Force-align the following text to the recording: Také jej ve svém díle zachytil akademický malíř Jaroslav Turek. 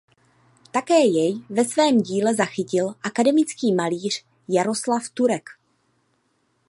Také 0.71 0.99
jej 1.07 1.41
ve 1.49 1.65
svém 1.65 2.01
díle 2.01 2.33
zachytil 2.35 2.93
akademický 3.03 3.73
malíř 3.73 4.25
Jaroslav 4.49 5.09
Turek. 5.13 5.49